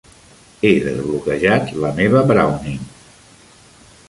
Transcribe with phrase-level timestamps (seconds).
[0.63, 2.83] He desbloquejat la meva Browning!